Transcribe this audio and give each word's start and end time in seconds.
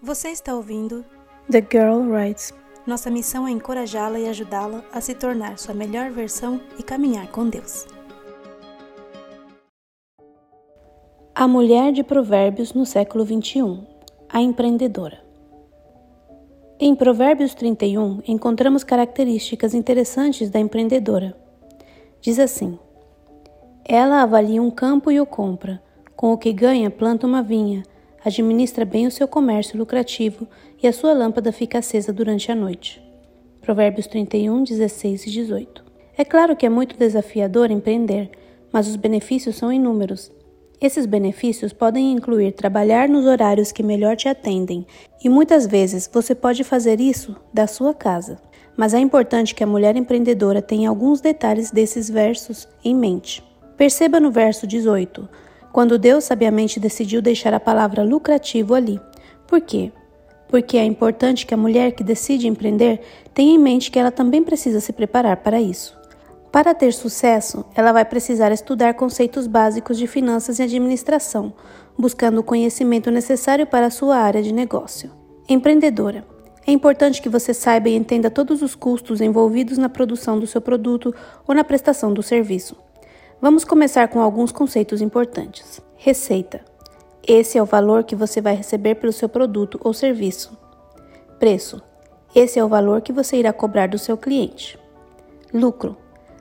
Você 0.00 0.28
está 0.28 0.54
ouvindo 0.54 1.04
The 1.50 1.60
Girl 1.60 2.08
Writes. 2.08 2.54
Nossa 2.86 3.10
missão 3.10 3.48
é 3.48 3.50
encorajá-la 3.50 4.20
e 4.20 4.28
ajudá-la 4.28 4.84
a 4.92 5.00
se 5.00 5.12
tornar 5.12 5.58
sua 5.58 5.74
melhor 5.74 6.12
versão 6.12 6.60
e 6.78 6.84
caminhar 6.84 7.26
com 7.32 7.48
Deus. 7.48 7.84
A 11.34 11.48
mulher 11.48 11.90
de 11.90 12.04
Provérbios 12.04 12.72
no 12.72 12.86
século 12.86 13.24
21, 13.24 13.84
a 14.28 14.40
empreendedora. 14.40 15.20
Em 16.78 16.94
Provérbios 16.94 17.52
31 17.56 18.22
encontramos 18.24 18.84
características 18.84 19.74
interessantes 19.74 20.48
da 20.48 20.60
empreendedora. 20.60 21.36
Diz 22.20 22.38
assim: 22.38 22.78
Ela 23.84 24.22
avalia 24.22 24.62
um 24.62 24.70
campo 24.70 25.10
e 25.10 25.20
o 25.20 25.26
compra, 25.26 25.82
com 26.14 26.32
o 26.32 26.38
que 26.38 26.52
ganha 26.52 26.88
planta 26.88 27.26
uma 27.26 27.42
vinha 27.42 27.82
administra 28.28 28.84
bem 28.84 29.06
o 29.06 29.10
seu 29.10 29.26
comércio 29.26 29.76
lucrativo 29.78 30.46
e 30.82 30.86
a 30.86 30.92
sua 30.92 31.12
lâmpada 31.12 31.50
fica 31.50 31.78
acesa 31.78 32.12
durante 32.12 32.52
a 32.52 32.54
noite. 32.54 33.02
Provérbios 33.60 34.06
31, 34.06 34.62
16 34.62 35.26
e 35.26 35.30
18. 35.30 35.84
É 36.16 36.24
claro 36.24 36.56
que 36.56 36.64
é 36.64 36.68
muito 36.68 36.96
desafiador 36.96 37.70
empreender, 37.70 38.30
mas 38.72 38.86
os 38.88 38.96
benefícios 38.96 39.56
são 39.56 39.72
inúmeros. 39.72 40.30
Esses 40.80 41.06
benefícios 41.06 41.72
podem 41.72 42.12
incluir 42.12 42.52
trabalhar 42.52 43.08
nos 43.08 43.26
horários 43.26 43.72
que 43.72 43.82
melhor 43.82 44.16
te 44.16 44.28
atendem, 44.28 44.86
e 45.22 45.28
muitas 45.28 45.66
vezes 45.66 46.08
você 46.12 46.34
pode 46.34 46.62
fazer 46.62 47.00
isso 47.00 47.34
da 47.52 47.66
sua 47.66 47.92
casa. 47.92 48.38
Mas 48.76 48.94
é 48.94 48.98
importante 48.98 49.54
que 49.54 49.64
a 49.64 49.66
mulher 49.66 49.96
empreendedora 49.96 50.62
tenha 50.62 50.88
alguns 50.88 51.20
detalhes 51.20 51.70
desses 51.70 52.08
versos 52.08 52.68
em 52.84 52.94
mente. 52.94 53.42
Perceba 53.76 54.20
no 54.20 54.30
verso 54.30 54.66
18 54.66 55.28
quando 55.72 55.98
Deus 55.98 56.24
sabiamente 56.24 56.80
decidiu 56.80 57.20
deixar 57.20 57.54
a 57.54 57.60
palavra 57.60 58.02
lucrativo 58.02 58.74
ali. 58.74 59.00
Por 59.46 59.60
quê? 59.60 59.92
Porque 60.48 60.76
é 60.76 60.84
importante 60.84 61.46
que 61.46 61.54
a 61.54 61.58
mulher 61.58 61.92
que 61.92 62.02
decide 62.02 62.48
empreender 62.48 63.00
tenha 63.34 63.54
em 63.54 63.58
mente 63.58 63.90
que 63.90 63.98
ela 63.98 64.10
também 64.10 64.42
precisa 64.42 64.80
se 64.80 64.92
preparar 64.92 65.38
para 65.38 65.60
isso. 65.60 65.96
Para 66.50 66.74
ter 66.74 66.92
sucesso, 66.94 67.64
ela 67.74 67.92
vai 67.92 68.04
precisar 68.04 68.50
estudar 68.50 68.94
conceitos 68.94 69.46
básicos 69.46 69.98
de 69.98 70.06
finanças 70.06 70.58
e 70.58 70.62
administração, 70.62 71.52
buscando 71.98 72.38
o 72.38 72.42
conhecimento 72.42 73.10
necessário 73.10 73.66
para 73.66 73.86
a 73.86 73.90
sua 73.90 74.16
área 74.16 74.42
de 74.42 74.52
negócio. 74.52 75.10
Empreendedora. 75.46 76.24
É 76.66 76.72
importante 76.72 77.22
que 77.22 77.28
você 77.28 77.54
saiba 77.54 77.88
e 77.88 77.96
entenda 77.96 78.30
todos 78.30 78.60
os 78.60 78.74
custos 78.74 79.20
envolvidos 79.20 79.78
na 79.78 79.88
produção 79.88 80.38
do 80.38 80.46
seu 80.46 80.60
produto 80.60 81.14
ou 81.46 81.54
na 81.54 81.64
prestação 81.64 82.12
do 82.12 82.22
serviço. 82.22 82.76
Vamos 83.40 83.62
começar 83.62 84.08
com 84.08 84.20
alguns 84.20 84.50
conceitos 84.50 85.00
importantes. 85.00 85.80
Receita. 85.94 86.60
Esse 87.24 87.56
é 87.56 87.62
o 87.62 87.66
valor 87.66 88.02
que 88.02 88.16
você 88.16 88.40
vai 88.40 88.56
receber 88.56 88.96
pelo 88.96 89.12
seu 89.12 89.28
produto 89.28 89.78
ou 89.84 89.94
serviço. 89.94 90.58
Preço. 91.38 91.80
Esse 92.34 92.58
é 92.58 92.64
o 92.64 92.68
valor 92.68 93.00
que 93.00 93.12
você 93.12 93.36
irá 93.36 93.52
cobrar 93.52 93.86
do 93.86 93.96
seu 93.96 94.16
cliente. 94.16 94.76
Lucro. 95.54 95.96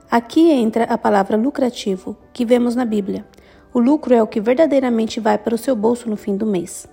Aqui 0.10 0.50
entra 0.50 0.86
a 0.86 0.98
palavra 0.98 1.38
lucrativo, 1.38 2.18
que 2.34 2.44
vemos 2.44 2.76
na 2.76 2.84
Bíblia. 2.84 3.28
O 3.72 3.80
lucro 3.80 4.16
é 4.16 4.24
o 4.24 4.28
que 4.28 4.42
verdadeiramente 4.42 5.20
vai 5.20 5.38
para 5.38 5.54
o 5.54 5.58
seu 5.58 5.76
bolso 5.76 6.10
no 6.10 6.18
fim 6.18 6.36
do 6.36 6.48
mês. 6.48 6.88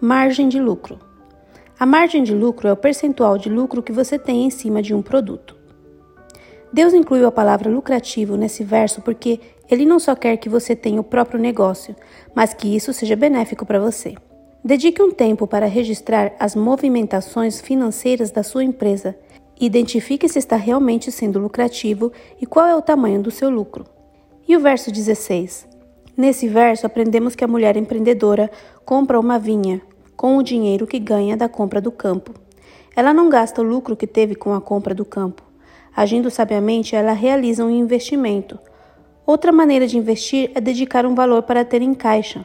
Margem 0.00 0.48
de 0.48 0.60
lucro. 0.60 1.00
A 1.76 1.84
margem 1.84 2.22
de 2.22 2.32
lucro 2.32 2.68
é 2.68 2.72
o 2.72 2.76
percentual 2.76 3.36
de 3.36 3.48
lucro 3.48 3.82
que 3.82 3.90
você 3.90 4.20
tem 4.20 4.46
em 4.46 4.50
cima 4.50 4.80
de 4.80 4.94
um 4.94 5.02
produto. 5.02 5.55
Deus 6.72 6.92
incluiu 6.92 7.26
a 7.26 7.32
palavra 7.32 7.70
lucrativo 7.70 8.36
nesse 8.36 8.64
verso 8.64 9.00
porque 9.00 9.40
ele 9.70 9.84
não 9.84 9.98
só 9.98 10.14
quer 10.14 10.36
que 10.36 10.48
você 10.48 10.76
tenha 10.76 11.00
o 11.00 11.04
próprio 11.04 11.40
negócio, 11.40 11.94
mas 12.34 12.52
que 12.52 12.74
isso 12.74 12.92
seja 12.92 13.16
benéfico 13.16 13.64
para 13.64 13.80
você. 13.80 14.14
Dedique 14.64 15.00
um 15.00 15.12
tempo 15.12 15.46
para 15.46 15.66
registrar 15.66 16.32
as 16.40 16.56
movimentações 16.56 17.60
financeiras 17.60 18.30
da 18.30 18.42
sua 18.42 18.64
empresa. 18.64 19.16
Identifique 19.60 20.28
se 20.28 20.38
está 20.38 20.56
realmente 20.56 21.12
sendo 21.12 21.38
lucrativo 21.38 22.12
e 22.40 22.46
qual 22.46 22.66
é 22.66 22.74
o 22.74 22.82
tamanho 22.82 23.22
do 23.22 23.30
seu 23.30 23.48
lucro. 23.48 23.84
E 24.46 24.56
o 24.56 24.60
verso 24.60 24.90
16? 24.90 25.68
Nesse 26.16 26.48
verso, 26.48 26.86
aprendemos 26.86 27.36
que 27.36 27.44
a 27.44 27.48
mulher 27.48 27.76
empreendedora 27.76 28.50
compra 28.84 29.20
uma 29.20 29.38
vinha 29.38 29.80
com 30.16 30.36
o 30.36 30.42
dinheiro 30.42 30.86
que 30.86 30.98
ganha 30.98 31.36
da 31.36 31.48
compra 31.48 31.80
do 31.80 31.92
campo. 31.92 32.32
Ela 32.96 33.12
não 33.12 33.28
gasta 33.28 33.60
o 33.60 33.64
lucro 33.64 33.94
que 33.94 34.06
teve 34.06 34.34
com 34.34 34.54
a 34.54 34.60
compra 34.60 34.94
do 34.94 35.04
campo. 35.04 35.45
Agindo 35.96 36.30
sabiamente, 36.30 36.94
ela 36.94 37.12
realiza 37.12 37.64
um 37.64 37.70
investimento. 37.70 38.58
Outra 39.26 39.50
maneira 39.50 39.86
de 39.86 39.96
investir 39.96 40.50
é 40.54 40.60
dedicar 40.60 41.06
um 41.06 41.14
valor 41.14 41.42
para 41.44 41.64
ter 41.64 41.80
em 41.80 41.94
caixa. 41.94 42.44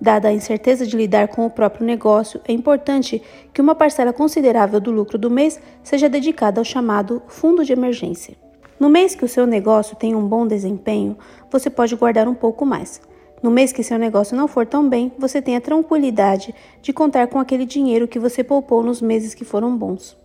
Dada 0.00 0.26
a 0.26 0.32
incerteza 0.32 0.84
de 0.84 0.96
lidar 0.96 1.28
com 1.28 1.46
o 1.46 1.50
próprio 1.50 1.86
negócio, 1.86 2.40
é 2.44 2.52
importante 2.52 3.22
que 3.52 3.60
uma 3.60 3.76
parcela 3.76 4.12
considerável 4.12 4.80
do 4.80 4.90
lucro 4.90 5.16
do 5.16 5.30
mês 5.30 5.60
seja 5.80 6.08
dedicada 6.08 6.60
ao 6.60 6.64
chamado 6.64 7.22
fundo 7.28 7.64
de 7.64 7.72
emergência. 7.72 8.36
No 8.80 8.88
mês 8.88 9.14
que 9.14 9.24
o 9.24 9.28
seu 9.28 9.46
negócio 9.46 9.96
tem 9.96 10.16
um 10.16 10.26
bom 10.26 10.44
desempenho, 10.44 11.16
você 11.52 11.70
pode 11.70 11.94
guardar 11.94 12.26
um 12.26 12.34
pouco 12.34 12.66
mais. 12.66 13.00
No 13.40 13.50
mês 13.50 13.70
que 13.70 13.84
seu 13.84 13.96
negócio 13.96 14.36
não 14.36 14.48
for 14.48 14.66
tão 14.66 14.88
bem, 14.88 15.12
você 15.16 15.40
tem 15.40 15.54
a 15.54 15.60
tranquilidade 15.60 16.52
de 16.82 16.92
contar 16.92 17.28
com 17.28 17.38
aquele 17.38 17.64
dinheiro 17.64 18.08
que 18.08 18.18
você 18.18 18.42
poupou 18.42 18.82
nos 18.82 19.00
meses 19.00 19.34
que 19.34 19.44
foram 19.44 19.76
bons. 19.76 20.16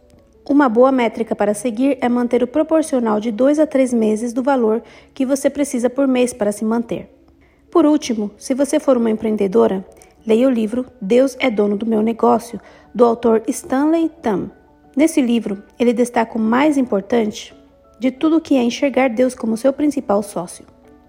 Uma 0.47 0.67
boa 0.67 0.91
métrica 0.91 1.33
para 1.33 1.53
seguir 1.53 1.97
é 2.01 2.09
manter 2.09 2.43
o 2.43 2.47
proporcional 2.47 3.17
de 3.17 3.31
2 3.31 3.59
a 3.59 3.65
3 3.65 3.93
meses 3.93 4.33
do 4.33 4.43
valor 4.43 4.83
que 5.13 5.25
você 5.25 5.49
precisa 5.49 5.89
por 5.89 6.05
mês 6.05 6.33
para 6.33 6.51
se 6.51 6.65
manter. 6.65 7.09
Por 7.71 7.85
último, 7.85 8.29
se 8.37 8.53
você 8.53 8.77
for 8.77 8.97
uma 8.97 9.09
empreendedora, 9.09 9.85
leia 10.27 10.45
o 10.45 10.51
livro 10.51 10.85
Deus 11.01 11.37
é 11.39 11.49
Dono 11.49 11.77
do 11.77 11.85
Meu 11.85 12.01
Negócio, 12.01 12.59
do 12.93 13.05
autor 13.05 13.41
Stanley 13.47 14.09
Tam. 14.21 14.51
Nesse 14.97 15.21
livro, 15.21 15.63
ele 15.79 15.93
destaca 15.93 16.37
o 16.37 16.41
mais 16.41 16.77
importante 16.77 17.55
de 17.97 18.11
tudo 18.11 18.41
que 18.41 18.57
é 18.57 18.61
enxergar 18.61 19.07
Deus 19.07 19.33
como 19.33 19.55
seu 19.55 19.71
principal 19.71 20.21
sócio. 20.21 20.65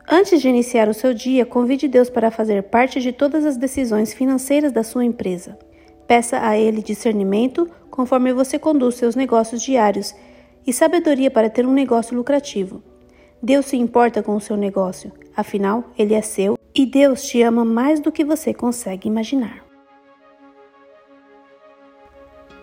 Antes 0.09 0.41
de 0.41 0.49
iniciar 0.49 0.89
o 0.89 0.94
seu 0.94 1.12
dia, 1.12 1.44
convide 1.44 1.89
Deus 1.89 2.09
para 2.09 2.31
fazer 2.31 2.62
parte 2.62 3.00
de 3.00 3.11
todas 3.11 3.44
as 3.44 3.56
decisões 3.56 4.12
financeiras 4.12 4.71
da 4.71 4.84
sua 4.84 5.05
empresa. 5.05 5.59
Peça 6.07 6.47
a 6.47 6.59
Ele 6.59 6.83
discernimento 6.83 7.69
conforme 7.91 8.33
você 8.33 8.59
conduz 8.59 8.97
seus 8.97 9.15
negócios 9.15 9.63
diários 9.63 10.15
e 10.67 10.73
sabedoria 10.73 11.31
para 11.31 11.49
ter 11.49 11.67
um 11.67 11.73
negócio 11.73 12.17
lucrativo. 12.17 12.83
Deus 13.43 13.67
se 13.67 13.77
importa 13.77 14.23
com 14.23 14.35
o 14.35 14.41
seu 14.41 14.57
negócio, 14.57 15.13
afinal, 15.37 15.85
ele 15.99 16.15
é 16.15 16.23
seu 16.23 16.59
e 16.75 16.87
Deus 16.87 17.23
te 17.25 17.43
ama 17.43 17.65
mais 17.65 18.01
do 18.01 18.11
que 18.11 18.25
você 18.25 18.53
consegue 18.53 19.07
imaginar. 19.07 19.65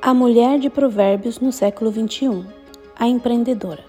A 0.02 0.14
mulher 0.14 0.58
de 0.58 0.70
Provérbios 0.70 1.40
no 1.40 1.52
século 1.52 1.92
21, 1.92 2.44
a 2.96 3.08
empreendedora. 3.08 3.84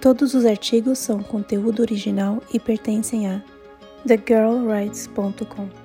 Todos 0.00 0.34
os 0.34 0.44
artigos 0.44 0.98
são 0.98 1.22
conteúdo 1.22 1.80
original 1.80 2.42
e 2.52 2.58
pertencem 2.58 3.28
a 3.28 3.42
thegirlwrites.com. 4.06 5.83